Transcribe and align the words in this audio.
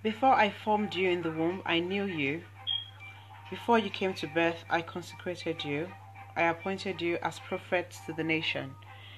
Before 0.00 0.32
I 0.32 0.50
formed 0.50 0.94
you 0.94 1.10
in 1.10 1.22
the 1.22 1.32
womb, 1.32 1.60
I 1.66 1.80
knew 1.80 2.04
you. 2.04 2.42
Before 3.50 3.80
you 3.80 3.90
came 3.90 4.14
to 4.14 4.28
birth, 4.28 4.64
I 4.70 4.80
consecrated 4.80 5.64
you. 5.64 5.88
I 6.36 6.42
appointed 6.42 7.02
you 7.02 7.18
as 7.20 7.40
prophet 7.40 7.96
to 8.06 8.12
the 8.12 8.22
nation. 8.22 8.76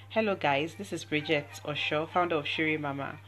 Hello, 0.09 0.35
guys. 0.35 0.77
This 0.77 0.91
is 0.91 1.05
Bridget 1.05 1.61
Osho, 1.67 2.07
founder 2.07 2.37
of 2.37 2.47
Shiri 2.47 2.81
Mama. 2.81 3.19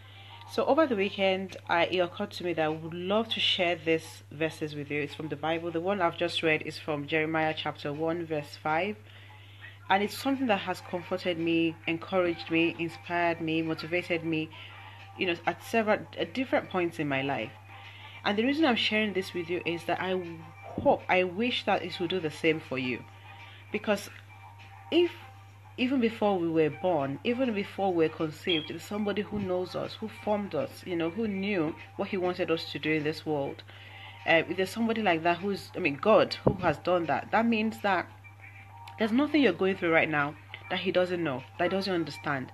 So 0.51 0.65
over 0.65 0.87
the 0.87 0.97
weekend, 0.97 1.59
I, 1.69 1.85
it 1.85 1.99
occurred 1.99 2.31
to 2.33 2.45
me 2.45 2.55
that 2.55 2.65
I 2.65 2.69
would 2.71 2.95
love 2.95 3.29
to 3.29 3.41
share 3.41 3.77
these 3.77 4.23
verses 4.31 4.75
with 4.75 4.91
you. 4.91 5.03
It's 5.03 5.15
from 5.15 5.29
the 5.29 5.37
Bible. 5.37 5.71
The 5.71 5.79
one 5.79 6.01
I've 6.01 6.17
just 6.17 6.43
read 6.43 6.63
is 6.63 6.79
from 6.79 7.07
Jeremiah 7.07 7.55
chapter 7.55 7.93
1, 7.93 8.25
verse 8.25 8.57
5. 8.63 8.97
And 9.91 10.03
it's 10.03 10.17
something 10.17 10.47
that 10.47 10.61
has 10.61 10.81
comforted 10.81 11.39
me, 11.39 11.77
encouraged 11.87 12.51
me, 12.51 12.75
inspired 12.79 13.43
me, 13.43 13.61
motivated 13.61 14.25
me, 14.25 14.49
you 15.23 15.29
know, 15.29 15.37
at 15.47 15.63
several 15.63 16.01
at 16.19 16.35
different 16.35 16.69
points 16.69 16.99
in 16.99 17.07
my 17.07 17.23
life. 17.23 17.53
And 18.25 18.37
the 18.37 18.45
reason 18.45 18.65
I'm 18.65 18.75
sharing 18.75 19.13
this 19.13 19.33
with 19.33 19.49
you 19.49 19.63
is 19.65 19.85
that 19.85 20.01
I 20.01 20.21
hope, 20.65 21.03
I 21.09 21.23
wish 21.23 21.65
that 21.65 21.85
it 21.85 22.01
will 22.01 22.09
do 22.09 22.19
the 22.19 22.31
same 22.31 22.59
for 22.59 22.77
you. 22.77 23.05
Because 23.71 24.11
if 24.91 25.13
even 25.77 26.01
before 26.01 26.37
we 26.41 26.49
were 26.49 26.71
born, 26.71 27.21
even 27.23 27.55
before 27.55 27.95
we 27.95 28.09
were 28.09 28.15
conceived, 28.15 28.69
there's 28.69 28.83
somebody 28.83 29.23
who 29.23 29.39
knows 29.39 29.77
us, 29.77 29.95
who 29.95 30.09
formed 30.09 30.57
us, 30.57 30.83
you 30.85 30.97
know, 30.97 31.11
who 31.11 31.29
knew 31.29 31.77
what 31.95 32.09
He 32.09 32.17
wanted 32.17 32.51
us 32.51 32.73
to 32.73 32.81
do 32.81 32.91
in 32.91 33.05
this 33.05 33.25
world. 33.25 33.63
Uh, 34.27 34.43
if 34.49 34.57
there's 34.57 34.71
somebody 34.71 35.03
like 35.03 35.23
that 35.23 35.39
who's, 35.39 35.71
I 35.77 35.79
mean, 35.79 35.99
God 36.03 36.35
who 36.45 36.55
has 36.55 36.79
done 36.79 37.07
that, 37.07 37.31
that 37.31 37.47
means 37.47 37.79
that 37.83 38.09
there's 38.99 39.13
nothing 39.13 39.41
you're 39.41 39.53
going 39.53 39.77
through 39.77 39.93
right 39.93 40.11
now 40.11 40.35
that 40.69 40.81
He 40.81 40.91
doesn't 40.91 41.23
know, 41.23 41.45
that 41.59 41.71
He 41.71 41.71
doesn't 41.71 41.95
understand. 41.95 42.51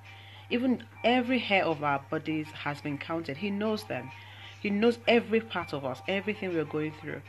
Even 0.50 0.84
every 1.04 1.38
hair 1.38 1.64
of 1.64 1.82
our 1.82 2.00
bodies 2.10 2.46
has 2.64 2.80
been 2.80 2.98
counted. 2.98 3.36
He 3.36 3.50
knows 3.50 3.84
them. 3.84 4.10
He 4.60 4.70
knows 4.70 4.98
every 5.06 5.40
part 5.40 5.72
of 5.72 5.84
us, 5.84 6.00
everything 6.08 6.52
we're 6.52 6.64
going 6.64 6.92
through. 7.00 7.22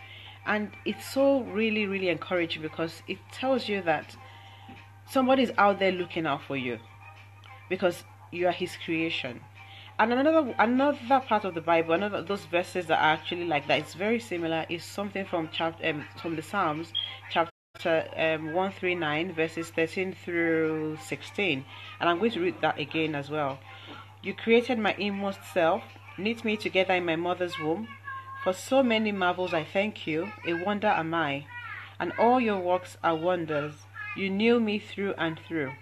And 0.46 0.72
it's 0.86 1.06
so 1.06 1.42
really, 1.44 1.86
really 1.86 2.10
encouraging 2.10 2.62
because 2.62 3.04
it 3.08 3.18
tells 3.32 3.68
you 3.68 3.82
that 3.84 4.16
somebody's 5.10 5.52
out 5.58 5.80
there 5.80 5.92
looking 5.92 6.26
out 6.26 6.44
for 6.44 6.56
you 6.56 6.80
because 7.70 8.04
you 8.32 8.48
are 8.48 8.52
his 8.52 8.78
creation 8.84 9.42
and 10.00 10.14
another 10.14 10.56
another 10.60 11.20
part 11.20 11.44
of 11.44 11.54
the 11.54 11.62
bible 11.62 11.94
another 11.94 12.22
those 12.22 12.46
verses 12.46 12.86
that 12.86 13.00
are 13.00 13.14
actually 13.14 13.46
like 13.46 13.68
that 13.68 13.80
it's 13.80 13.94
very 13.94 14.20
similar 14.20 14.66
is 14.70 14.84
something 14.84 15.26
from 15.26 15.50
chapter 15.52 15.88
um, 15.88 16.06
from 16.22 16.36
the 16.36 16.42
psalms 16.42 16.94
chapter 17.30 17.52
um, 17.86 18.54
139 18.54 19.34
verses 19.34 19.70
13 19.70 20.14
through 20.14 20.98
16 21.06 21.66
and 22.00 22.10
i'm 22.10 22.20
going 22.20 22.32
to 22.32 22.42
read 22.42 22.60
that 22.62 22.78
again 22.80 23.16
as 23.16 23.30
well 23.30 23.60
you 24.22 24.34
created 24.34 24.78
my 24.78 24.94
inmost 24.98 25.40
self 25.54 25.84
knit 26.18 26.44
me 26.44 26.58
together 26.58 26.94
in 26.94 27.06
my 27.06 27.16
mother's 27.16 27.58
womb 27.60 27.88
for 28.44 28.54
so 28.54 28.84
many 28.84 29.12
marvels 29.12 29.54
i 29.54 29.64
thank 29.64 30.06
you 30.06 30.32
a 30.48 30.54
wonder 30.54 30.88
am 30.88 31.14
i 31.14 31.46
and 32.00 32.12
all 32.20 32.40
your 32.40 32.60
works 32.60 32.98
are 33.04 33.16
wonders 33.16 33.74
you 34.16 34.30
knew 34.30 34.60
me 34.60 34.80
through 34.80 35.14
and 35.18 35.40
through. 35.40 35.74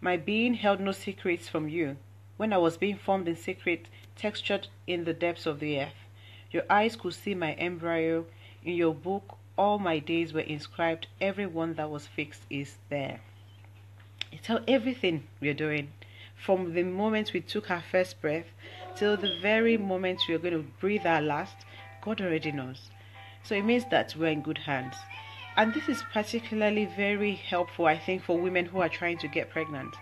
My 0.00 0.16
being 0.16 0.54
held 0.54 0.80
no 0.80 0.90
secrets 0.92 1.48
from 1.48 1.68
you. 1.68 1.96
When 2.36 2.52
I 2.52 2.58
was 2.58 2.76
being 2.76 2.96
formed 2.96 3.28
in 3.28 3.36
secret, 3.36 3.88
textured 4.16 4.68
in 4.86 5.04
the 5.04 5.12
depths 5.12 5.46
of 5.46 5.60
the 5.60 5.78
earth, 5.78 6.08
your 6.50 6.64
eyes 6.68 6.96
could 6.96 7.14
see 7.14 7.34
my 7.34 7.52
embryo. 7.52 8.26
In 8.64 8.74
your 8.74 8.94
book, 8.94 9.36
all 9.56 9.78
my 9.78 9.98
days 9.98 10.32
were 10.32 10.40
inscribed. 10.40 11.06
Every 11.20 11.46
one 11.46 11.74
that 11.74 11.90
was 11.90 12.06
fixed 12.06 12.42
is 12.50 12.76
there. 12.88 13.20
How 14.46 14.60
everything 14.66 15.24
we're 15.40 15.54
doing, 15.54 15.92
from 16.36 16.74
the 16.74 16.82
moment 16.82 17.32
we 17.32 17.40
took 17.40 17.70
our 17.70 17.82
first 17.90 18.20
breath 18.20 18.46
till 18.96 19.16
the 19.16 19.38
very 19.40 19.76
moment 19.76 20.20
we're 20.28 20.38
going 20.38 20.54
to 20.54 20.70
breathe 20.80 21.06
our 21.06 21.22
last, 21.22 21.56
God 22.02 22.20
already 22.20 22.52
knows. 22.52 22.90
So 23.42 23.54
it 23.54 23.64
means 23.64 23.84
that 23.90 24.14
we're 24.16 24.32
in 24.32 24.42
good 24.42 24.58
hands. 24.58 24.96
And 25.56 25.72
this 25.72 25.88
is 25.88 26.02
particularly 26.12 26.86
very 26.86 27.34
helpful, 27.34 27.86
I 27.86 27.96
think, 27.96 28.24
for 28.24 28.38
women 28.38 28.66
who 28.66 28.80
are 28.80 28.88
trying 28.88 29.18
to 29.18 29.28
get 29.28 29.50
pregnant. 29.50 29.94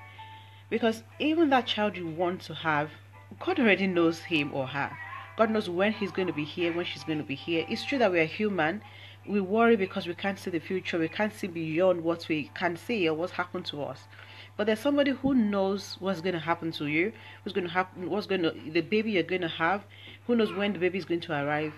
Because 0.71 1.03
even 1.19 1.51
that 1.51 1.67
child 1.67 1.97
you 1.97 2.07
want 2.07 2.41
to 2.43 2.55
have, 2.55 2.91
God 3.39 3.61
already 3.61 3.87
knows 3.87 4.21
him 4.21 4.51
or 4.55 4.67
her. 4.69 4.97
God 5.37 5.51
knows 5.51 5.69
when 5.69 5.93
he's 5.93 6.11
going 6.11 6.29
to 6.29 6.33
be 6.33 6.45
here, 6.45 6.73
when 6.73 6.87
she's 6.87 7.05
going 7.05 7.19
to 7.19 7.25
be 7.25 7.35
here. 7.35 7.67
It's 7.69 7.85
true 7.85 7.99
that 7.99 8.13
we 8.13 8.21
are 8.21 8.25
human. 8.25 8.81
We 9.27 9.41
worry 9.41 9.77
because 9.77 10.07
we 10.07 10.15
can't 10.15 10.39
see 10.39 10.51
the 10.51 10.59
future. 10.59 10.99
We 10.99 11.09
can't 11.09 11.33
see 11.33 11.47
beyond 11.47 12.03
what 12.03 12.29
we 12.29 12.51
can 12.55 12.77
see 12.77 13.09
or 13.09 13.15
what's 13.15 13.33
happened 13.33 13.67
to 13.67 13.83
us. 13.83 14.01
But 14.57 14.67
there's 14.67 14.81
somebody 14.81 15.13
who 15.13 15.35
knows 15.35 15.97
what's 16.01 16.21
going 16.21 16.35
to 16.35 16.41
happen 16.41 16.73
to 16.73 16.87
you, 16.87 17.13
what's 17.43 17.55
going 17.55 17.67
to 17.67 17.73
happen, 17.73 18.11
what's 18.11 18.27
going 18.27 18.43
to, 18.43 18.55
the 18.71 18.81
baby 18.83 19.13
you're 19.13 19.23
going 19.23 19.41
to 19.43 19.49
have, 19.49 19.85
who 20.27 20.37
knows 20.37 20.53
when 20.53 20.73
the 20.73 20.79
baby 20.79 20.99
is 20.99 21.05
going 21.05 21.21
to 21.21 21.33
arrive. 21.33 21.73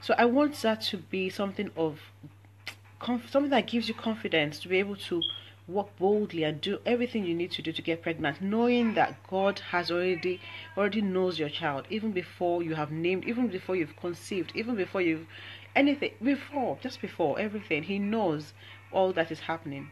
So 0.00 0.14
I 0.16 0.24
want 0.24 0.54
that 0.62 0.82
to 0.82 0.98
be 0.98 1.30
something 1.30 1.70
of 1.76 2.00
something 3.28 3.50
that 3.50 3.66
gives 3.66 3.88
you 3.88 3.94
confidence 3.94 4.58
to 4.60 4.68
be 4.68 4.78
able 4.78 4.96
to 4.96 5.22
walk 5.66 5.96
boldly 5.98 6.44
and 6.44 6.60
do 6.60 6.78
everything 6.84 7.24
you 7.24 7.34
need 7.34 7.50
to 7.50 7.62
do 7.62 7.72
to 7.72 7.82
get 7.82 8.02
pregnant 8.02 8.40
knowing 8.40 8.94
that 8.94 9.16
god 9.28 9.58
has 9.58 9.90
already 9.90 10.40
already 10.76 11.00
knows 11.00 11.38
your 11.38 11.48
child 11.48 11.86
even 11.88 12.12
before 12.12 12.62
you 12.62 12.74
have 12.74 12.90
named 12.90 13.24
even 13.24 13.48
before 13.48 13.74
you've 13.74 13.96
conceived 13.96 14.52
even 14.54 14.74
before 14.74 15.00
you've 15.00 15.26
anything 15.76 16.12
before 16.22 16.78
just 16.80 17.00
before 17.00 17.38
everything 17.38 17.82
he 17.84 17.98
knows 17.98 18.52
all 18.92 19.12
that 19.12 19.30
is 19.30 19.40
happening. 19.40 19.90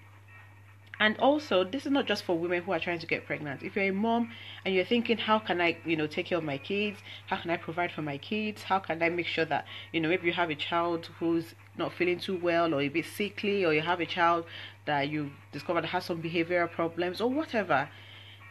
And 1.00 1.18
also 1.18 1.64
this 1.64 1.84
is 1.84 1.90
not 1.90 2.06
just 2.06 2.22
for 2.22 2.38
women 2.38 2.62
who 2.62 2.72
are 2.72 2.78
trying 2.78 3.00
to 3.00 3.06
get 3.06 3.26
pregnant. 3.26 3.62
If 3.62 3.74
you're 3.74 3.86
a 3.86 3.90
mom 3.90 4.30
and 4.64 4.74
you're 4.74 4.84
thinking 4.84 5.18
how 5.18 5.38
can 5.40 5.60
i 5.60 5.76
you 5.84 5.96
know 5.96 6.06
take 6.06 6.26
care 6.26 6.38
of 6.38 6.44
my 6.44 6.58
kids? 6.58 7.00
How 7.26 7.36
can 7.38 7.50
i 7.50 7.56
provide 7.56 7.90
for 7.90 8.02
my 8.02 8.18
kids? 8.18 8.62
How 8.62 8.78
can 8.78 9.02
i 9.02 9.08
make 9.08 9.26
sure 9.26 9.44
that 9.46 9.66
you 9.92 10.00
know 10.00 10.08
maybe 10.08 10.26
you 10.26 10.32
have 10.32 10.50
a 10.50 10.54
child 10.54 11.10
who's 11.18 11.54
not 11.76 11.92
feeling 11.92 12.18
too 12.20 12.38
well 12.38 12.72
or 12.74 12.80
a 12.82 12.88
bit 12.88 13.06
sickly 13.06 13.64
or 13.64 13.72
you 13.72 13.80
have 13.80 14.00
a 14.00 14.06
child 14.06 14.44
that 14.84 15.08
you 15.08 15.32
discovered 15.50 15.86
has 15.86 16.04
some 16.04 16.22
behavioral 16.22 16.70
problems 16.70 17.20
or 17.20 17.28
whatever 17.28 17.88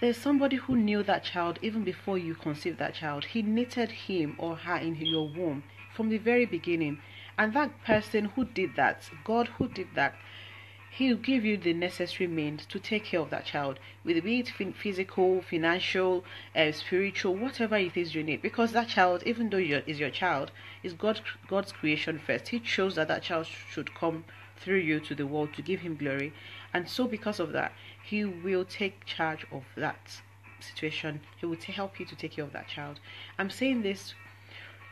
there's 0.01 0.17
somebody 0.17 0.55
who 0.55 0.75
knew 0.75 1.03
that 1.03 1.23
child 1.23 1.59
even 1.61 1.83
before 1.83 2.17
you 2.17 2.33
conceived 2.33 2.79
that 2.79 2.95
child. 2.95 3.23
He 3.23 3.43
knitted 3.43 3.91
him 3.91 4.35
or 4.39 4.55
her 4.55 4.77
in 4.77 4.95
your 4.95 5.27
womb 5.29 5.61
from 5.95 6.09
the 6.09 6.17
very 6.17 6.47
beginning 6.47 6.97
and 7.37 7.53
that 7.53 7.83
person 7.83 8.25
who 8.25 8.45
did 8.45 8.75
that 8.75 9.09
god 9.23 9.47
who 9.57 9.67
did 9.67 9.87
that 9.95 10.15
He'll 10.93 11.15
give 11.15 11.45
you 11.45 11.55
the 11.55 11.71
necessary 11.71 12.27
means 12.27 12.65
to 12.65 12.77
take 12.77 13.05
care 13.05 13.21
of 13.21 13.29
that 13.29 13.45
child, 13.45 13.79
with 14.03 14.21
be 14.25 14.39
it 14.41 14.49
physical, 14.75 15.41
financial, 15.41 16.25
uh, 16.53 16.73
spiritual, 16.73 17.33
whatever 17.33 17.77
it 17.77 17.95
is 17.95 18.13
you 18.13 18.23
need. 18.23 18.41
Because 18.41 18.73
that 18.73 18.89
child, 18.89 19.23
even 19.25 19.49
though 19.49 19.57
is 19.57 20.01
your 20.01 20.09
child, 20.09 20.51
is 20.83 20.91
God, 20.91 21.21
God's 21.47 21.71
creation 21.71 22.19
first. 22.19 22.49
He 22.49 22.59
chose 22.59 22.95
that 22.95 23.07
that 23.07 23.23
child 23.23 23.47
should 23.47 23.95
come 23.95 24.25
through 24.57 24.79
you 24.79 24.99
to 24.99 25.15
the 25.15 25.25
world 25.25 25.53
to 25.53 25.61
give 25.61 25.79
Him 25.79 25.95
glory, 25.95 26.33
and 26.73 26.89
so 26.89 27.07
because 27.07 27.39
of 27.39 27.53
that, 27.53 27.71
He 28.03 28.25
will 28.25 28.65
take 28.65 29.05
charge 29.05 29.45
of 29.49 29.63
that 29.77 30.21
situation. 30.59 31.21
He 31.37 31.45
will 31.45 31.55
help 31.55 32.01
you 32.01 32.05
to 32.05 32.15
take 32.17 32.33
care 32.33 32.43
of 32.43 32.51
that 32.51 32.67
child. 32.67 32.99
I'm 33.39 33.49
saying 33.49 33.83
this 33.83 34.13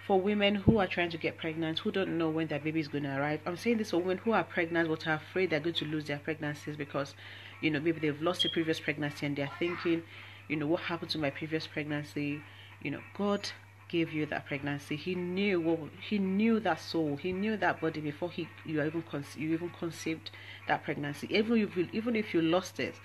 for 0.10 0.20
women 0.20 0.56
who 0.56 0.80
are 0.80 0.88
trying 0.88 1.12
to 1.12 1.20
get 1.20 1.38
pregnant, 1.38 1.78
who 1.78 1.92
don't 1.92 2.18
know 2.18 2.32
when 2.32 2.48
their 2.48 2.58
baby 2.58 2.80
is 2.80 2.88
going 2.88 3.04
to 3.04 3.16
arrive. 3.16 3.40
I'm 3.46 3.56
saying 3.56 3.78
this 3.78 3.92
for 3.92 4.00
women 4.00 4.18
who 4.18 4.32
are 4.32 4.44
pregnant 4.44 4.90
but 4.90 5.06
are 5.06 5.14
afraid 5.14 5.52
they're 5.52 5.60
going 5.60 5.76
to 5.76 5.86
lose 5.86 6.06
their 6.06 6.18
pregnancies 6.18 6.76
because, 6.76 7.14
you 7.62 7.70
know, 7.70 7.80
maybe 7.80 8.00
they've 8.00 8.20
lost 8.20 8.44
a 8.44 8.50
previous 8.50 8.80
pregnancy 8.80 9.28
and 9.28 9.36
they're 9.36 9.52
thinking, 9.60 10.02
you 10.48 10.56
know, 10.56 10.66
what 10.66 10.82
happened 10.82 11.12
to 11.12 11.20
my 11.20 11.30
previous 11.30 11.68
pregnancy? 11.68 12.42
You 12.82 12.90
know, 12.90 13.02
God 13.16 13.52
gave 13.88 14.12
you 14.12 14.26
that 14.26 14.48
pregnancy. 14.48 14.96
He 14.96 15.14
knew 15.14 15.62
what 15.62 15.78
He 16.02 16.18
knew 16.18 16.60
that 16.62 16.80
soul. 16.80 17.16
He 17.16 17.32
knew 17.32 17.56
that 17.58 17.80
body 17.80 18.02
before 18.02 18.32
He 18.32 18.50
you 18.66 18.82
even 18.82 19.04
conce- 19.04 19.38
you 19.38 19.54
even 19.54 19.70
conceived 19.70 20.32
that 20.68 20.84
pregnancy. 20.84 21.28
Even 21.30 21.56
if 21.60 21.78
you, 21.78 21.88
even 21.94 22.16
if 22.16 22.34
you 22.34 22.42
lost 22.42 22.80
it, 22.80 22.96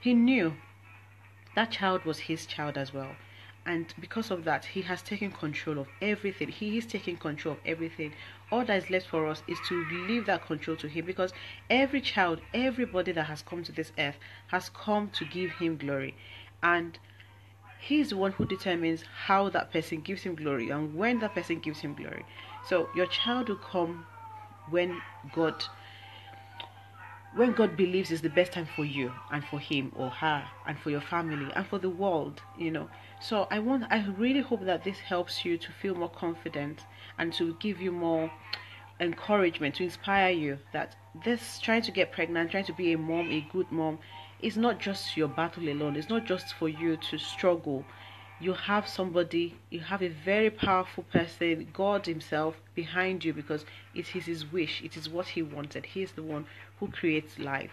He 0.00 0.14
knew 0.14 0.54
that 1.56 1.72
child 1.72 2.04
was 2.04 2.20
His 2.20 2.46
child 2.46 2.78
as 2.78 2.94
well 2.94 3.16
and 3.64 3.94
because 4.00 4.30
of 4.30 4.44
that 4.44 4.64
he 4.64 4.82
has 4.82 5.02
taken 5.02 5.30
control 5.30 5.78
of 5.78 5.88
everything. 6.00 6.48
He 6.48 6.78
is 6.78 6.86
taking 6.86 7.16
control 7.16 7.54
of 7.54 7.60
everything. 7.64 8.14
All 8.50 8.64
that 8.64 8.82
is 8.82 8.90
left 8.90 9.06
for 9.06 9.26
us 9.26 9.42
is 9.46 9.60
to 9.60 9.84
leave 9.84 10.26
that 10.26 10.44
control 10.44 10.76
to 10.78 10.88
him 10.88 11.04
because 11.04 11.32
every 11.70 12.00
child 12.00 12.40
everybody 12.52 13.12
that 13.12 13.24
has 13.24 13.42
come 13.42 13.62
to 13.64 13.72
this 13.72 13.92
earth 13.98 14.18
has 14.48 14.68
come 14.68 15.10
to 15.10 15.24
give 15.24 15.52
him 15.52 15.76
glory. 15.76 16.16
And 16.62 16.98
he 17.78 18.00
is 18.00 18.10
the 18.10 18.16
one 18.16 18.32
who 18.32 18.44
determines 18.44 19.04
how 19.26 19.48
that 19.50 19.72
person 19.72 20.00
gives 20.00 20.22
him 20.22 20.34
glory 20.34 20.70
and 20.70 20.94
when 20.94 21.20
that 21.20 21.34
person 21.34 21.60
gives 21.60 21.80
him 21.80 21.94
glory. 21.94 22.24
So 22.62 22.88
your 22.92 23.06
child 23.06 23.48
will 23.48 23.56
come 23.56 24.06
when 24.70 25.02
god 25.32 25.64
when 27.34 27.52
God 27.52 27.76
believes 27.76 28.10
is 28.10 28.20
the 28.20 28.28
best 28.28 28.52
time 28.52 28.68
for 28.76 28.84
you 28.84 29.12
and 29.30 29.44
for 29.44 29.58
him 29.58 29.92
or 29.96 30.10
her 30.10 30.44
and 30.66 30.78
for 30.78 30.90
your 30.90 31.00
family 31.00 31.50
and 31.54 31.66
for 31.66 31.78
the 31.78 31.88
world, 31.88 32.42
you 32.58 32.70
know. 32.70 32.88
So 33.20 33.46
I 33.50 33.58
want 33.58 33.84
I 33.90 34.04
really 34.18 34.40
hope 34.40 34.64
that 34.64 34.84
this 34.84 34.98
helps 34.98 35.44
you 35.44 35.56
to 35.58 35.72
feel 35.72 35.94
more 35.94 36.10
confident 36.10 36.84
and 37.18 37.32
to 37.34 37.54
give 37.60 37.80
you 37.80 37.92
more 37.92 38.30
encouragement 39.00 39.74
to 39.76 39.84
inspire 39.84 40.30
you 40.30 40.58
that 40.72 40.96
this 41.24 41.58
trying 41.58 41.82
to 41.82 41.90
get 41.90 42.12
pregnant, 42.12 42.50
trying 42.50 42.64
to 42.64 42.72
be 42.72 42.92
a 42.92 42.98
mom, 42.98 43.30
a 43.30 43.40
good 43.52 43.70
mom 43.70 43.98
is 44.40 44.56
not 44.56 44.78
just 44.78 45.16
your 45.16 45.28
battle 45.28 45.68
alone. 45.68 45.96
It's 45.96 46.08
not 46.08 46.26
just 46.26 46.54
for 46.54 46.68
you 46.68 46.96
to 46.96 47.18
struggle. 47.18 47.84
You 48.42 48.54
have 48.54 48.88
somebody, 48.88 49.54
you 49.70 49.80
have 49.80 50.02
a 50.02 50.08
very 50.08 50.50
powerful 50.50 51.04
person, 51.04 51.68
God 51.72 52.06
Himself, 52.06 52.56
behind 52.74 53.24
you 53.24 53.32
because 53.32 53.64
it 53.94 54.16
is 54.16 54.24
His 54.24 54.50
wish, 54.50 54.82
it 54.82 54.96
is 54.96 55.08
what 55.08 55.28
He 55.28 55.42
wanted. 55.42 55.86
He 55.86 56.02
is 56.02 56.12
the 56.12 56.22
one 56.22 56.46
who 56.80 56.88
creates 56.88 57.38
life. 57.38 57.70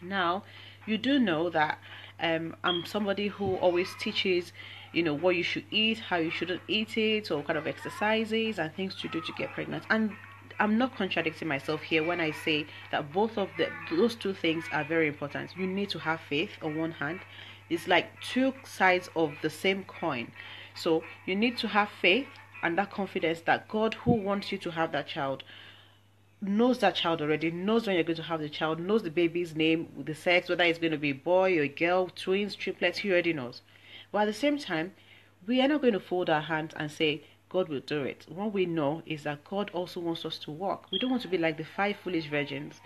Now, 0.00 0.44
you 0.86 0.98
do 0.98 1.18
know 1.18 1.50
that 1.50 1.78
um, 2.20 2.54
I'm 2.62 2.86
somebody 2.86 3.26
who 3.28 3.56
always 3.56 3.88
teaches, 3.98 4.52
you 4.92 5.02
know, 5.02 5.14
what 5.14 5.34
you 5.34 5.42
should 5.42 5.64
eat, 5.70 5.98
how 5.98 6.16
you 6.16 6.30
shouldn't 6.30 6.62
eat 6.68 6.96
it, 6.96 7.30
or 7.30 7.42
kind 7.42 7.58
of 7.58 7.66
exercises 7.66 8.58
and 8.58 8.72
things 8.74 8.94
to 9.00 9.08
do 9.08 9.20
to 9.20 9.32
get 9.36 9.52
pregnant. 9.52 9.84
And 9.90 10.12
I'm 10.60 10.78
not 10.78 10.96
contradicting 10.96 11.48
myself 11.48 11.82
here 11.82 12.04
when 12.04 12.20
I 12.20 12.30
say 12.30 12.66
that 12.92 13.12
both 13.12 13.36
of 13.36 13.48
the 13.58 13.68
those 13.90 14.14
two 14.14 14.32
things 14.32 14.64
are 14.72 14.84
very 14.84 15.08
important. 15.08 15.50
You 15.56 15.66
need 15.66 15.90
to 15.90 15.98
have 15.98 16.20
faith 16.20 16.52
on 16.62 16.76
one 16.76 16.92
hand. 16.92 17.20
It's 17.68 17.88
like 17.88 18.20
two 18.20 18.54
sides 18.64 19.08
of 19.16 19.34
the 19.42 19.50
same 19.50 19.84
coin. 19.84 20.32
So 20.74 21.02
you 21.24 21.34
need 21.34 21.58
to 21.58 21.68
have 21.68 21.88
faith 22.00 22.28
and 22.62 22.76
that 22.78 22.90
confidence 22.90 23.40
that 23.42 23.68
God 23.68 23.94
who 23.94 24.12
wants 24.12 24.52
you 24.52 24.58
to 24.58 24.70
have 24.70 24.92
that 24.92 25.06
child 25.06 25.42
knows 26.40 26.78
that 26.80 26.94
child 26.94 27.22
already, 27.22 27.50
knows 27.50 27.86
when 27.86 27.96
you're 27.96 28.04
going 28.04 28.16
to 28.16 28.22
have 28.22 28.40
the 28.40 28.48
child, 28.48 28.78
knows 28.78 29.02
the 29.02 29.10
baby's 29.10 29.54
name, 29.54 29.88
the 30.04 30.14
sex, 30.14 30.48
whether 30.48 30.64
it's 30.64 30.78
going 30.78 30.92
to 30.92 30.98
be 30.98 31.10
a 31.10 31.14
boy 31.14 31.58
or 31.58 31.62
a 31.62 31.68
girl, 31.68 32.08
twins, 32.14 32.54
triplets, 32.54 32.98
he 32.98 33.10
already 33.10 33.32
knows. 33.32 33.62
But 34.12 34.22
at 34.22 34.24
the 34.26 34.32
same 34.34 34.58
time, 34.58 34.92
we 35.46 35.60
are 35.60 35.68
not 35.68 35.80
going 35.80 35.94
to 35.94 36.00
fold 36.00 36.28
our 36.28 36.42
hands 36.42 36.74
and 36.76 36.90
say, 36.90 37.22
God 37.48 37.68
will 37.68 37.80
do 37.80 38.02
it. 38.02 38.26
What 38.28 38.52
we 38.52 38.66
know 38.66 39.02
is 39.06 39.22
that 39.22 39.44
God 39.44 39.70
also 39.72 40.00
wants 40.00 40.24
us 40.24 40.38
to 40.40 40.50
walk. 40.50 40.88
We 40.90 40.98
don't 40.98 41.10
want 41.10 41.22
to 41.22 41.28
be 41.28 41.38
like 41.38 41.56
the 41.56 41.64
five 41.64 41.96
foolish 42.02 42.28
virgins 42.28 42.80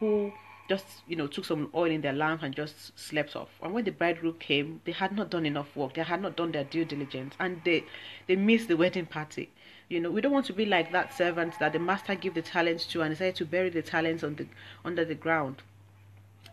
who 0.00 0.32
just, 0.68 0.84
you 1.06 1.16
know, 1.16 1.26
took 1.26 1.44
some 1.44 1.70
oil 1.74 1.90
in 1.90 2.00
their 2.00 2.12
lamp 2.12 2.42
and 2.42 2.54
just 2.54 2.98
slept 2.98 3.36
off. 3.36 3.48
And 3.62 3.72
when 3.72 3.84
the 3.84 3.92
bridegroom 3.92 4.36
came, 4.38 4.80
they 4.84 4.92
had 4.92 5.14
not 5.16 5.30
done 5.30 5.46
enough 5.46 5.74
work. 5.76 5.94
They 5.94 6.02
had 6.02 6.22
not 6.22 6.36
done 6.36 6.52
their 6.52 6.64
due 6.64 6.84
diligence 6.84 7.34
and 7.38 7.60
they 7.64 7.84
they 8.26 8.36
missed 8.36 8.68
the 8.68 8.76
wedding 8.76 9.06
party. 9.06 9.50
You 9.88 10.00
know, 10.00 10.10
we 10.10 10.20
don't 10.20 10.32
want 10.32 10.46
to 10.46 10.52
be 10.52 10.66
like 10.66 10.90
that 10.92 11.14
servant 11.14 11.54
that 11.60 11.72
the 11.72 11.78
master 11.78 12.14
gave 12.14 12.34
the 12.34 12.42
talents 12.42 12.86
to 12.86 13.02
and 13.02 13.12
decided 13.12 13.36
to 13.36 13.44
bury 13.44 13.70
the 13.70 13.82
talents 13.82 14.24
on 14.24 14.34
the 14.34 14.46
under 14.84 15.04
the 15.04 15.14
ground 15.14 15.62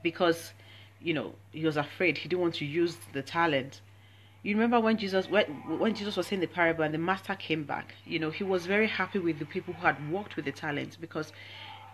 because, 0.04 0.54
you 1.02 1.14
know, 1.14 1.34
he 1.52 1.66
was 1.66 1.78
afraid 1.78 2.18
he 2.18 2.30
didn't 2.30 2.42
want 2.42 2.56
to 2.56 2.66
use 2.66 2.98
the 3.14 3.24
talent 3.24 3.82
you 4.44 4.54
remember 4.56 4.80
when 4.82 4.98
Jesus 4.98 5.30
when, 5.30 5.46
when 5.80 5.96
Jesus 5.96 6.18
was 6.18 6.28
saying 6.28 6.42
the 6.42 6.48
parable 6.48 6.84
and 6.84 6.94
the 6.94 6.98
master 6.98 7.34
came 7.34 7.64
back, 7.64 7.96
you 8.06 8.20
know, 8.20 8.30
he 8.30 8.44
was 8.44 8.66
very 8.66 8.88
happy 8.88 9.18
with 9.18 9.40
the 9.40 9.46
people 9.46 9.74
who 9.74 9.86
had 9.86 10.12
worked 10.12 10.36
with 10.36 10.44
the 10.44 10.52
talents 10.52 10.98
because 10.98 11.32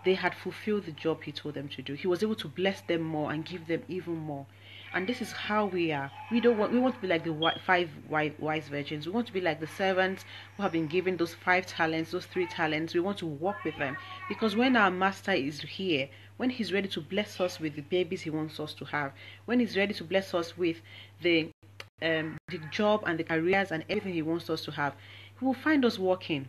they 0.04 0.14
had 0.14 0.34
fulfilled 0.34 0.86
the 0.86 0.92
job 0.92 1.22
he 1.22 1.32
told 1.32 1.54
them 1.54 1.68
to 1.68 1.82
do. 1.82 1.94
He 1.94 2.06
was 2.06 2.22
able 2.22 2.36
to 2.36 2.48
bless 2.48 2.80
them 2.82 3.02
more 3.02 3.32
and 3.32 3.44
give 3.44 3.66
them 3.66 3.82
even 3.88 4.16
more. 4.16 4.46
And 4.92 5.06
this 5.06 5.22
is 5.22 5.30
how 5.30 5.66
we 5.66 5.92
are. 5.92 6.10
We 6.32 6.40
don't 6.40 6.58
want 6.58 6.72
we 6.72 6.80
want 6.80 6.96
to 6.96 7.00
be 7.00 7.06
like 7.06 7.22
the 7.22 7.54
five 7.64 7.90
wise 8.08 8.68
virgins. 8.68 9.06
We 9.06 9.12
want 9.12 9.28
to 9.28 9.32
be 9.32 9.40
like 9.40 9.60
the 9.60 9.68
servants 9.68 10.24
who 10.56 10.64
have 10.64 10.72
been 10.72 10.88
given 10.88 11.16
those 11.16 11.34
five 11.34 11.66
talents, 11.66 12.10
those 12.10 12.26
three 12.26 12.46
talents. 12.46 12.92
We 12.92 13.00
want 13.00 13.18
to 13.18 13.26
walk 13.26 13.62
with 13.64 13.78
them 13.78 13.96
because 14.28 14.56
when 14.56 14.74
our 14.76 14.90
master 14.90 15.32
is 15.32 15.60
here, 15.60 16.08
when 16.38 16.50
he's 16.50 16.72
ready 16.72 16.88
to 16.88 17.00
bless 17.00 17.40
us 17.40 17.60
with 17.60 17.76
the 17.76 17.82
babies 17.82 18.22
he 18.22 18.30
wants 18.30 18.58
us 18.58 18.74
to 18.74 18.84
have, 18.86 19.12
when 19.44 19.60
he's 19.60 19.76
ready 19.76 19.94
to 19.94 20.02
bless 20.02 20.34
us 20.34 20.58
with 20.58 20.80
the 21.22 21.50
um, 22.02 22.36
the 22.48 22.58
job 22.72 23.04
and 23.06 23.16
the 23.18 23.24
careers 23.24 23.70
and 23.70 23.84
everything 23.88 24.14
he 24.14 24.22
wants 24.22 24.50
us 24.50 24.64
to 24.64 24.72
have, 24.72 24.94
he 25.38 25.44
will 25.44 25.54
find 25.54 25.84
us 25.84 25.98
working. 25.98 26.48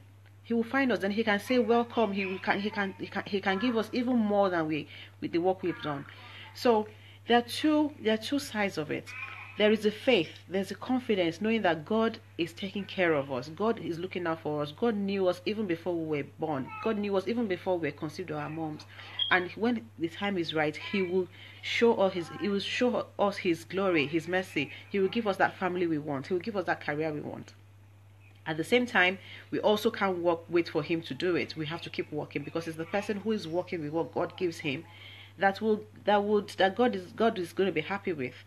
He 0.51 0.56
will 0.56 0.63
find 0.63 0.92
us, 0.92 1.01
and 1.01 1.13
he 1.13 1.24
can 1.24 1.39
say, 1.39 1.59
"Welcome." 1.59 2.12
He 2.12 2.38
can, 2.39 2.59
he 2.59 2.69
can, 2.69 2.94
he 3.00 3.07
can, 3.07 3.24
he 3.25 3.39
can 3.39 3.57
give 3.57 3.77
us 3.77 3.89
even 3.94 4.18
more 4.18 4.50
than 4.50 4.68
we 4.68 4.86
with 5.21 5.31
the 5.31 5.38
work 5.38 5.63
we've 5.63 5.81
done. 5.81 6.06
So 6.53 6.88
there 7.25 7.38
are 7.38 7.42
two, 7.59 7.94
there 8.01 8.15
are 8.15 8.24
two 8.30 8.38
sides 8.38 8.77
of 8.77 8.92
it. 8.92 9.07
There 9.57 9.71
is 9.71 9.86
a 9.86 9.92
faith, 9.92 10.27
there's 10.50 10.69
a 10.69 10.75
confidence, 10.75 11.39
knowing 11.39 11.62
that 11.62 11.86
God 11.86 12.19
is 12.38 12.51
taking 12.51 12.83
care 12.83 13.13
of 13.13 13.31
us. 13.31 13.48
God 13.48 13.80
is 13.80 13.98
looking 13.98 14.27
out 14.27 14.42
for 14.42 14.62
us. 14.62 14.74
God 14.74 14.98
knew 14.98 15.30
us 15.30 15.39
even 15.45 15.68
before 15.68 15.95
we 15.95 16.18
were 16.18 16.27
born. 16.38 16.68
God 16.83 16.98
knew 16.98 17.15
us 17.15 17.30
even 17.30 17.48
before 17.48 17.80
we 17.80 17.88
were 17.88 17.95
conceived 17.95 18.31
of 18.31 18.38
our 18.38 18.50
moms 18.50 18.86
and 19.31 19.50
when 19.51 19.89
the 19.98 20.09
time 20.09 20.38
is 20.38 20.53
right 20.53 20.75
he 20.92 21.01
will 21.01 21.27
show 21.62 21.95
us 21.95 22.13
his 22.13 22.30
he 22.42 22.50
will 22.50 22.59
show 22.59 23.07
us 23.18 23.38
his 23.38 23.63
glory 23.63 24.06
his 24.06 24.27
mercy 24.27 24.69
he 24.89 25.00
will 25.00 25.07
give 25.07 25.25
us 25.25 25.38
that 25.38 25.57
family 25.57 25.88
we 25.88 25.98
want 25.98 26.27
he 26.27 26.33
will 26.33 26.42
give 26.42 26.57
us 26.57 26.65
that 26.65 26.81
career 26.81 27.12
we 27.13 27.21
want 27.21 27.53
at 28.51 28.57
the 28.57 28.63
same 28.74 28.86
time 28.86 29.18
we 29.51 29.59
also 29.59 29.89
can't 29.89 30.18
work 30.27 30.42
wait 30.50 30.68
for 30.69 30.83
him 30.83 31.01
to 31.09 31.13
do 31.13 31.36
it. 31.36 31.56
We 31.56 31.65
have 31.74 31.81
to 31.83 31.89
keep 31.89 32.12
working 32.12 32.44
because 32.44 32.68
it's 32.68 32.77
the 32.77 32.92
person 32.98 33.18
who 33.21 33.31
is 33.31 33.48
working 33.48 33.80
with 33.83 33.92
what 33.98 34.13
god 34.13 34.38
gives 34.38 34.59
him 34.59 34.83
that 35.38 35.62
will 35.62 35.80
that 36.06 36.24
would 36.24 36.50
that 36.62 36.75
god 36.75 36.95
is 36.95 37.06
god 37.24 37.39
is 37.39 37.53
going 37.53 37.68
to 37.68 37.77
be 37.81 37.86
happy 37.95 38.13
with. 38.13 38.38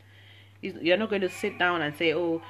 You're 0.63 0.97
not 0.97 1.11
going 1.11 1.27
to 1.29 1.29
sit 1.43 1.59
down 1.59 1.83
and 1.83 1.97
say 1.97 2.15
oh 2.15 2.43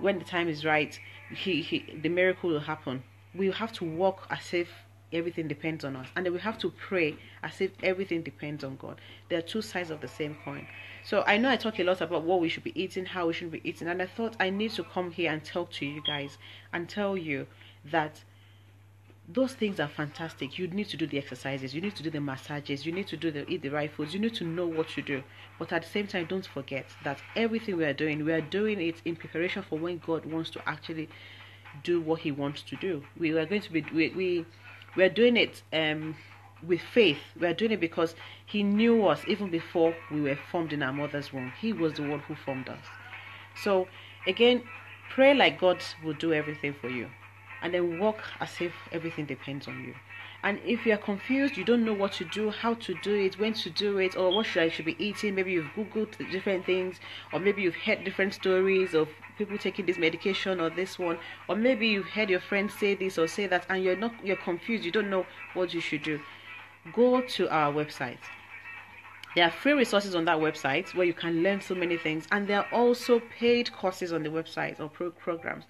when 0.00 0.18
the 0.18 0.24
time 0.24 0.48
is 0.48 0.64
right 0.64 0.98
he, 1.42 1.62
he 1.62 1.76
the 2.02 2.08
miracle 2.08 2.50
will 2.50 2.60
happen. 2.72 3.02
We 3.34 3.50
have 3.50 3.72
to 3.74 3.84
work 3.84 4.26
as 4.30 4.52
if 4.52 4.68
everything 5.12 5.48
depends 5.48 5.84
on 5.84 5.96
us. 5.96 6.08
And 6.16 6.28
we 6.28 6.38
have 6.38 6.58
to 6.58 6.70
pray 6.70 7.16
as 7.42 7.60
if 7.60 7.72
everything 7.82 8.22
depends 8.22 8.64
on 8.64 8.76
God. 8.76 9.00
There 9.28 9.38
are 9.38 9.42
two 9.42 9.62
sides 9.62 9.90
of 9.90 10.00
the 10.00 10.08
same 10.08 10.36
coin. 10.44 10.66
So 11.04 11.24
I 11.26 11.38
know 11.38 11.50
I 11.50 11.56
talk 11.56 11.78
a 11.78 11.84
lot 11.84 12.00
about 12.00 12.24
what 12.24 12.40
we 12.40 12.48
should 12.48 12.64
be 12.64 12.80
eating, 12.80 13.06
how 13.06 13.26
we 13.26 13.32
should 13.32 13.50
be 13.50 13.60
eating, 13.64 13.88
and 13.88 14.02
I 14.02 14.06
thought 14.06 14.36
I 14.38 14.50
need 14.50 14.72
to 14.72 14.84
come 14.84 15.10
here 15.10 15.32
and 15.32 15.44
talk 15.44 15.72
to 15.72 15.86
you 15.86 16.02
guys 16.06 16.38
and 16.72 16.88
tell 16.88 17.16
you 17.16 17.46
that 17.84 18.22
those 19.32 19.52
things 19.54 19.78
are 19.78 19.88
fantastic. 19.88 20.58
You 20.58 20.66
need 20.66 20.88
to 20.88 20.96
do 20.96 21.06
the 21.06 21.18
exercises, 21.18 21.74
you 21.74 21.80
need 21.80 21.94
to 21.96 22.02
do 22.02 22.10
the 22.10 22.20
massages, 22.20 22.84
you 22.84 22.92
need 22.92 23.06
to 23.08 23.16
do 23.16 23.30
the 23.30 23.48
eat 23.48 23.62
the 23.62 23.68
right 23.70 23.90
foods, 23.90 24.12
you 24.12 24.20
need 24.20 24.34
to 24.34 24.44
know 24.44 24.66
what 24.66 24.88
to 24.90 25.02
do. 25.02 25.22
But 25.58 25.72
at 25.72 25.82
the 25.82 25.88
same 25.88 26.06
time, 26.06 26.26
don't 26.26 26.46
forget 26.46 26.86
that 27.04 27.18
everything 27.36 27.76
we 27.76 27.84
are 27.84 27.92
doing, 27.92 28.24
we 28.24 28.32
are 28.32 28.40
doing 28.40 28.80
it 28.80 28.96
in 29.04 29.16
preparation 29.16 29.62
for 29.62 29.78
when 29.78 29.98
God 29.98 30.26
wants 30.26 30.50
to 30.50 30.68
actually 30.68 31.08
do 31.84 32.00
what 32.00 32.20
He 32.20 32.32
wants 32.32 32.62
to 32.62 32.76
do. 32.76 33.04
We 33.16 33.30
are 33.38 33.46
going 33.46 33.62
to 33.62 33.72
be 33.72 33.84
we, 33.94 34.08
we 34.10 34.46
we're 34.96 35.08
doing 35.10 35.36
it 35.36 35.62
um, 35.72 36.16
with 36.66 36.80
faith. 36.80 37.18
We're 37.38 37.54
doing 37.54 37.72
it 37.72 37.80
because 37.80 38.14
He 38.46 38.62
knew 38.62 39.06
us 39.06 39.22
even 39.26 39.50
before 39.50 39.94
we 40.10 40.20
were 40.20 40.38
formed 40.50 40.72
in 40.72 40.82
our 40.82 40.92
mother's 40.92 41.32
womb. 41.32 41.52
He 41.60 41.72
was 41.72 41.94
the 41.94 42.02
one 42.02 42.20
who 42.20 42.34
formed 42.34 42.68
us. 42.68 42.84
So, 43.62 43.88
again, 44.26 44.62
pray 45.10 45.34
like 45.34 45.60
God 45.60 45.82
will 46.04 46.14
do 46.14 46.32
everything 46.32 46.74
for 46.80 46.88
you. 46.88 47.08
And 47.62 47.74
then 47.74 47.98
walk 47.98 48.18
as 48.40 48.50
if 48.60 48.72
everything 48.92 49.26
depends 49.26 49.68
on 49.68 49.84
you. 49.84 49.94
And 50.42 50.58
if 50.64 50.86
you 50.86 50.94
are 50.94 50.98
confused, 50.98 51.56
you 51.58 51.64
don't 51.64 51.84
know 51.84 51.92
what 51.92 52.12
to 52.14 52.24
do, 52.24 52.50
how 52.50 52.74
to 52.74 52.94
do 53.02 53.14
it, 53.14 53.38
when 53.38 53.52
to 53.54 53.68
do 53.68 53.98
it, 53.98 54.16
or 54.16 54.34
what 54.34 54.46
should 54.46 54.62
I 54.62 54.70
should 54.70 54.86
be 54.86 54.96
eating, 54.98 55.34
maybe 55.34 55.52
you've 55.52 55.72
googled 55.76 56.16
different 56.30 56.64
things, 56.64 56.98
or 57.32 57.40
maybe 57.40 57.60
you've 57.60 57.74
heard 57.74 58.04
different 58.04 58.32
stories 58.32 58.94
of 58.94 59.08
people 59.40 59.56
taking 59.56 59.86
this 59.86 59.96
medication 59.96 60.60
or 60.60 60.68
this 60.68 60.98
one 60.98 61.18
or 61.48 61.56
maybe 61.56 61.88
you've 61.88 62.10
heard 62.10 62.28
your 62.28 62.40
friends 62.40 62.74
say 62.74 62.94
this 62.94 63.16
or 63.16 63.26
say 63.26 63.46
that 63.46 63.64
and 63.70 63.82
you're 63.82 63.96
not 63.96 64.12
you're 64.22 64.36
confused 64.36 64.84
you 64.84 64.92
don't 64.92 65.08
know 65.08 65.24
what 65.54 65.72
you 65.72 65.80
should 65.80 66.02
do. 66.02 66.20
Go 66.92 67.22
to 67.22 67.48
our 67.48 67.72
website. 67.72 68.18
There 69.34 69.46
are 69.46 69.50
free 69.50 69.72
resources 69.72 70.14
on 70.14 70.26
that 70.26 70.38
website 70.38 70.94
where 70.94 71.06
you 71.06 71.14
can 71.14 71.42
learn 71.42 71.62
so 71.62 71.74
many 71.74 71.96
things 71.96 72.26
and 72.30 72.46
there 72.46 72.58
are 72.58 72.68
also 72.70 73.22
paid 73.38 73.72
courses 73.72 74.12
on 74.12 74.22
the 74.22 74.28
website 74.28 74.78
or 74.78 74.90
pro- 74.90 75.10
programs 75.10 75.64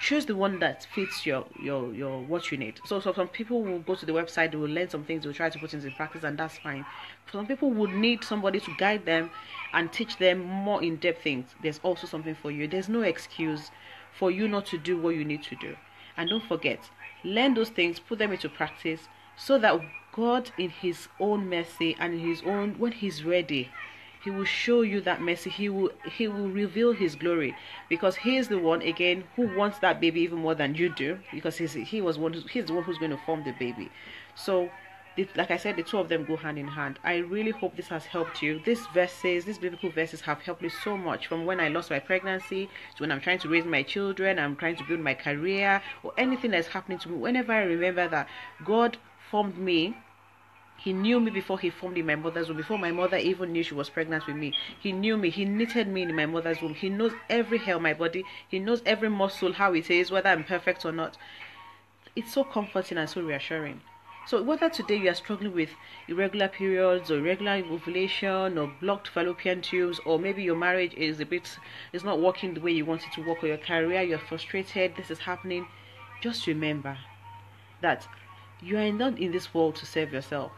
choose 0.00 0.24
the 0.24 0.34
one 0.34 0.58
that 0.58 0.86
fits 0.94 1.26
your 1.26 1.44
your 1.60 1.92
your 1.94 2.22
what 2.22 2.50
you 2.50 2.56
need. 2.56 2.80
So, 2.86 3.00
so 3.00 3.12
some 3.12 3.28
people 3.28 3.62
will 3.62 3.80
go 3.80 3.94
to 3.94 4.06
the 4.06 4.12
website 4.12 4.50
they 4.50 4.56
will 4.56 4.68
learn 4.68 4.88
some 4.88 5.04
things 5.04 5.22
they 5.22 5.28
will 5.28 5.34
try 5.34 5.50
to 5.50 5.58
put 5.58 5.74
into 5.74 5.90
practice 5.90 6.24
and 6.24 6.38
that's 6.38 6.58
fine. 6.58 6.86
Some 7.30 7.46
people 7.46 7.70
would 7.70 7.90
need 7.90 8.24
somebody 8.24 8.60
to 8.60 8.74
guide 8.78 9.04
them 9.04 9.30
and 9.72 9.92
teach 9.92 10.16
them 10.16 10.38
more 10.40 10.82
in-depth 10.82 11.22
things. 11.22 11.54
There's 11.62 11.80
also 11.82 12.06
something 12.06 12.34
for 12.34 12.50
you. 12.50 12.66
There's 12.66 12.88
no 12.88 13.02
excuse 13.02 13.70
for 14.18 14.30
you 14.30 14.48
not 14.48 14.66
to 14.66 14.78
do 14.78 15.00
what 15.00 15.14
you 15.14 15.24
need 15.24 15.42
to 15.44 15.56
do. 15.56 15.76
And 16.16 16.30
don't 16.30 16.44
forget 16.44 16.90
learn 17.22 17.54
those 17.54 17.68
things 17.68 17.98
put 17.98 18.18
them 18.18 18.32
into 18.32 18.48
practice 18.48 19.08
so 19.36 19.58
that 19.58 19.78
god 20.12 20.50
in 20.58 20.70
his 20.70 21.08
own 21.18 21.48
mercy 21.48 21.94
and 22.00 22.14
in 22.14 22.20
his 22.20 22.42
own 22.42 22.74
when 22.78 22.92
he's 22.92 23.24
ready 23.24 23.70
he 24.22 24.30
will 24.30 24.44
show 24.44 24.82
you 24.82 25.00
that 25.00 25.20
mercy 25.20 25.50
he 25.50 25.68
will 25.68 25.90
he 26.16 26.28
will 26.28 26.48
reveal 26.48 26.92
his 26.92 27.14
glory 27.16 27.56
because 27.88 28.16
he 28.16 28.36
is 28.36 28.48
the 28.48 28.58
one 28.58 28.82
again 28.82 29.24
who 29.36 29.56
wants 29.56 29.78
that 29.78 30.00
baby 30.00 30.20
even 30.20 30.38
more 30.38 30.54
than 30.54 30.74
you 30.74 30.88
do 30.88 31.18
because 31.32 31.56
he's 31.56 31.72
he 31.72 32.00
was 32.00 32.18
one 32.18 32.32
he's 32.32 32.66
the 32.66 32.74
one 32.74 32.84
who's 32.84 32.98
going 32.98 33.10
to 33.10 33.16
form 33.26 33.42
the 33.44 33.52
baby 33.52 33.90
so 34.34 34.70
like 35.36 35.50
I 35.50 35.56
said, 35.56 35.76
the 35.76 35.82
two 35.82 35.98
of 35.98 36.08
them 36.08 36.24
go 36.24 36.36
hand 36.36 36.58
in 36.58 36.68
hand. 36.68 36.98
I 37.02 37.16
really 37.16 37.50
hope 37.50 37.76
this 37.76 37.88
has 37.88 38.06
helped 38.06 38.42
you. 38.42 38.60
These 38.64 38.86
verses, 38.94 39.44
these 39.44 39.58
biblical 39.58 39.90
verses 39.90 40.20
have 40.22 40.40
helped 40.40 40.62
me 40.62 40.68
so 40.68 40.96
much 40.96 41.26
from 41.26 41.46
when 41.46 41.60
I 41.60 41.68
lost 41.68 41.90
my 41.90 41.98
pregnancy 41.98 42.70
to 42.96 43.02
when 43.02 43.12
I'm 43.12 43.20
trying 43.20 43.38
to 43.40 43.48
raise 43.48 43.64
my 43.64 43.82
children, 43.82 44.38
I'm 44.38 44.56
trying 44.56 44.76
to 44.76 44.84
build 44.84 45.00
my 45.00 45.14
career, 45.14 45.82
or 46.02 46.12
anything 46.16 46.52
that's 46.52 46.68
happening 46.68 46.98
to 47.00 47.08
me. 47.08 47.16
Whenever 47.18 47.52
I 47.52 47.62
remember 47.62 48.08
that 48.08 48.28
God 48.64 48.98
formed 49.30 49.58
me 49.58 49.96
he 50.82 50.94
knew 50.94 51.20
me 51.20 51.30
before 51.30 51.58
he 51.58 51.68
formed 51.68 51.98
in 51.98 52.06
my 52.06 52.14
mother's 52.14 52.48
womb, 52.48 52.56
before 52.56 52.78
my 52.78 52.90
mother 52.90 53.18
even 53.18 53.52
knew 53.52 53.62
she 53.62 53.74
was 53.74 53.90
pregnant 53.90 54.26
with 54.26 54.36
me. 54.36 54.54
He 54.80 54.92
knew 54.92 55.18
me. 55.18 55.28
He 55.28 55.44
knitted 55.44 55.86
me 55.88 56.02
in 56.02 56.16
my 56.16 56.24
mother's 56.24 56.62
womb. 56.62 56.72
He 56.72 56.88
knows 56.88 57.12
every 57.28 57.58
hair 57.58 57.76
on 57.76 57.82
my 57.82 57.92
body. 57.92 58.24
He 58.48 58.58
knows 58.58 58.80
every 58.86 59.10
muscle, 59.10 59.52
how 59.52 59.74
it 59.74 59.90
is, 59.90 60.10
whether 60.10 60.30
I'm 60.30 60.42
perfect 60.42 60.86
or 60.86 60.92
not. 60.92 61.18
It's 62.16 62.32
so 62.32 62.44
comforting 62.44 62.96
and 62.96 63.10
so 63.10 63.20
reassuring. 63.20 63.82
So 64.26 64.42
whether 64.42 64.70
today 64.70 64.96
you 64.96 65.10
are 65.10 65.14
struggling 65.14 65.52
with 65.54 65.70
irregular 66.08 66.48
periods 66.48 67.10
or 67.10 67.18
irregular 67.18 67.62
ovulation 67.70 68.56
or 68.56 68.72
blocked 68.80 69.08
fallopian 69.08 69.60
tubes 69.60 70.00
or 70.06 70.18
maybe 70.18 70.42
your 70.42 70.56
marriage 70.56 70.94
is 70.94 71.20
a 71.20 71.26
bit 71.26 71.58
is 71.92 72.04
not 72.04 72.20
working 72.20 72.54
the 72.54 72.60
way 72.60 72.70
you 72.70 72.86
want 72.86 73.02
it 73.06 73.12
to 73.14 73.26
work 73.26 73.42
or 73.42 73.48
your 73.48 73.58
career, 73.58 74.02
you're 74.02 74.18
frustrated, 74.18 74.94
this 74.96 75.10
is 75.10 75.18
happening, 75.18 75.66
just 76.22 76.46
remember 76.46 76.96
that 77.80 78.06
you 78.62 78.78
are 78.78 78.92
not 78.92 79.18
in 79.18 79.32
this 79.32 79.52
world 79.52 79.74
to 79.76 79.86
serve 79.86 80.12
yourself. 80.12 80.52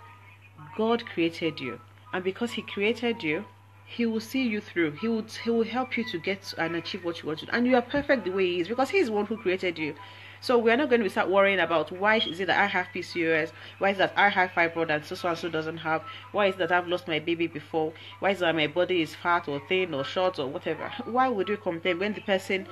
God 0.76 1.04
created 1.07 1.61
you. 1.61 1.81
And 2.12 2.23
because 2.25 2.52
He 2.52 2.62
created 2.62 3.23
you, 3.23 3.45
He 3.87 4.07
will 4.07 4.21
see 4.21 4.42
you 4.42 4.61
through. 4.61 4.92
He 4.92 5.09
will 5.09 5.25
He 5.45 5.50
will 5.50 5.64
help 5.64 5.97
you 5.97 6.04
to 6.11 6.19
get 6.19 6.54
and 6.59 6.76
achieve 6.76 7.04
what 7.04 7.23
you 7.23 7.28
want 7.28 7.40
to. 7.40 7.54
And 7.54 7.66
you 7.66 7.76
are 7.76 7.83
perfect 7.83 8.25
the 8.25 8.31
way 8.31 8.47
He 8.47 8.61
is 8.61 8.69
because 8.69 8.90
He 8.90 8.99
is 8.99 9.07
the 9.07 9.12
one 9.12 9.26
who 9.26 9.37
created 9.37 9.78
you. 9.78 9.95
So 10.40 10.59
we're 10.59 10.76
not 10.76 10.90
going 10.90 11.02
to 11.02 11.11
start 11.11 11.31
worrying 11.31 11.61
about 11.61 11.92
why 11.92 12.16
is 12.16 12.40
it 12.40 12.47
that 12.47 12.59
I 12.59 12.66
have 12.66 12.88
PCOS, 12.95 13.52
why 13.78 13.90
is 13.90 13.99
that 13.99 14.12
I 14.16 14.28
have 14.28 14.50
fibroid 14.50 14.90
and 14.90 15.04
so, 15.04 15.14
so 15.14 15.28
and 15.28 15.38
so 15.38 15.49
doesn't 15.49 15.78
have, 15.78 16.02
why 16.33 16.47
is 16.47 16.57
that 16.57 16.73
I've 16.73 16.88
lost 16.88 17.07
my 17.07 17.21
baby 17.21 17.47
before, 17.47 17.92
why 18.19 18.31
is 18.31 18.40
that 18.40 18.57
my 18.57 18.66
body 18.66 19.02
is 19.02 19.14
fat 19.14 19.47
or 19.47 19.62
thin 19.69 19.95
or 19.95 20.02
short 20.02 20.40
or 20.40 20.49
whatever. 20.49 20.90
Why 21.04 21.28
would 21.28 21.49
you 21.49 21.57
complain 21.57 22.00
when 22.00 22.14
the 22.14 22.23
person, 22.23 22.66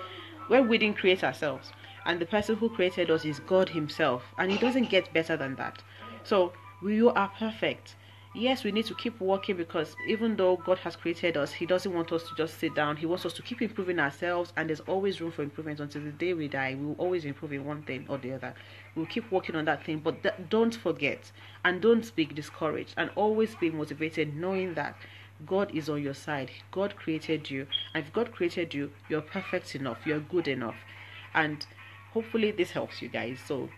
when 0.48 0.66
we 0.66 0.78
didn't 0.78 0.96
create 0.96 1.22
ourselves? 1.22 1.70
and 2.06 2.20
the 2.20 2.26
person 2.26 2.56
who 2.56 2.68
created 2.68 3.10
us 3.10 3.24
is 3.24 3.40
God 3.40 3.68
Himself, 3.68 4.22
and 4.38 4.50
it 4.50 4.60
doesn't 4.60 4.90
get 4.90 5.12
better 5.12 5.36
than 5.36 5.54
that. 5.56 5.82
So 6.24 6.52
we 6.82 7.06
are 7.06 7.32
perfect. 7.38 7.94
Yes, 8.32 8.62
we 8.62 8.70
need 8.70 8.86
to 8.86 8.94
keep 8.94 9.20
working 9.20 9.56
because 9.56 9.96
even 10.06 10.36
though 10.36 10.56
God 10.56 10.78
has 10.78 10.94
created 10.94 11.36
us, 11.36 11.52
He 11.52 11.66
doesn't 11.66 11.92
want 11.92 12.12
us 12.12 12.22
to 12.28 12.34
just 12.36 12.58
sit 12.60 12.76
down. 12.76 12.96
He 12.96 13.04
wants 13.04 13.26
us 13.26 13.32
to 13.34 13.42
keep 13.42 13.60
improving 13.60 13.98
ourselves, 13.98 14.52
and 14.56 14.68
there's 14.68 14.80
always 14.80 15.20
room 15.20 15.32
for 15.32 15.42
improvement 15.42 15.80
until 15.80 16.02
the 16.02 16.12
day 16.12 16.32
we 16.32 16.46
die. 16.46 16.76
We 16.78 16.86
will 16.86 16.94
always 16.94 17.24
improve 17.24 17.52
in 17.52 17.64
one 17.64 17.82
thing 17.82 18.06
or 18.08 18.18
the 18.18 18.32
other. 18.32 18.54
We'll 18.94 19.06
keep 19.06 19.30
working 19.32 19.56
on 19.56 19.64
that 19.64 19.84
thing, 19.84 19.98
but 19.98 20.22
th- 20.22 20.34
don't 20.48 20.74
forget 20.74 21.32
and 21.64 21.82
don't 21.82 22.14
be 22.14 22.24
discouraged, 22.24 22.94
and 22.96 23.10
always 23.16 23.56
be 23.56 23.68
motivated, 23.68 24.36
knowing 24.36 24.74
that 24.74 24.96
God 25.44 25.74
is 25.74 25.88
on 25.88 26.00
your 26.00 26.14
side. 26.14 26.52
God 26.70 26.94
created 26.94 27.50
you, 27.50 27.66
and 27.94 28.04
if 28.04 28.12
God 28.12 28.30
created 28.30 28.72
you, 28.72 28.92
you're 29.08 29.22
perfect 29.22 29.74
enough, 29.74 30.06
you're 30.06 30.20
good 30.20 30.46
enough, 30.46 30.76
and 31.34 31.66
hopefully 32.12 32.52
this 32.52 32.70
helps 32.70 33.02
you 33.02 33.08
guys 33.08 33.38
so 33.44 33.68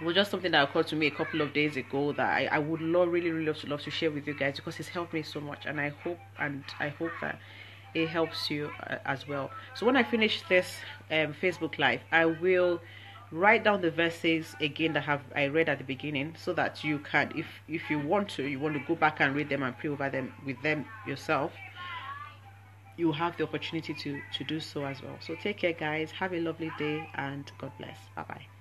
it 0.00 0.04
was 0.04 0.14
just 0.14 0.30
something 0.30 0.50
that 0.52 0.62
occurred 0.68 0.86
to 0.88 0.96
me 0.96 1.06
a 1.06 1.10
couple 1.10 1.40
of 1.40 1.52
days 1.52 1.76
ago 1.76 2.12
that 2.12 2.28
I, 2.28 2.46
I 2.46 2.58
would 2.58 2.80
love 2.80 3.08
really 3.08 3.30
really 3.30 3.46
love 3.46 3.58
to 3.58 3.66
love 3.68 3.82
to 3.82 3.90
share 3.90 4.10
with 4.10 4.26
you 4.26 4.34
guys 4.34 4.56
because 4.56 4.78
it's 4.80 4.88
helped 4.88 5.12
me 5.12 5.22
so 5.22 5.40
much 5.40 5.66
and 5.66 5.80
I 5.80 5.90
hope 6.02 6.18
and 6.38 6.64
I 6.80 6.88
hope 6.88 7.12
that 7.20 7.38
it 7.94 8.08
helps 8.08 8.50
you 8.50 8.70
uh, 8.88 8.96
as 9.04 9.28
well. 9.28 9.50
So 9.74 9.84
when 9.84 9.96
I 9.96 10.02
finish 10.02 10.42
this 10.48 10.76
um, 11.10 11.34
Facebook 11.40 11.78
live 11.78 12.00
I 12.10 12.24
will 12.26 12.80
write 13.30 13.64
down 13.64 13.80
the 13.80 13.90
verses 13.90 14.54
again 14.60 14.92
that 14.92 15.02
have 15.02 15.22
I 15.34 15.46
read 15.46 15.68
at 15.68 15.78
the 15.78 15.84
beginning 15.84 16.34
so 16.38 16.52
that 16.54 16.84
you 16.84 16.98
can 16.98 17.32
if 17.34 17.46
if 17.68 17.90
you 17.90 17.98
want 17.98 18.28
to 18.30 18.44
you 18.44 18.60
want 18.60 18.74
to 18.74 18.80
go 18.86 18.94
back 18.94 19.20
and 19.20 19.34
read 19.34 19.48
them 19.48 19.62
and 19.62 19.76
pray 19.76 19.90
over 19.90 20.10
them 20.10 20.32
with 20.44 20.60
them 20.62 20.84
yourself 21.06 21.52
you 22.96 23.12
have 23.12 23.36
the 23.36 23.44
opportunity 23.44 23.94
to 23.94 24.20
to 24.36 24.44
do 24.44 24.60
so 24.60 24.84
as 24.84 25.02
well. 25.02 25.16
So 25.20 25.34
take 25.34 25.58
care 25.58 25.72
guys. 25.72 26.10
Have 26.10 26.32
a 26.34 26.40
lovely 26.40 26.70
day 26.78 27.08
and 27.14 27.50
god 27.58 27.72
bless. 27.78 27.98
Bye 28.14 28.24
bye 28.28 28.51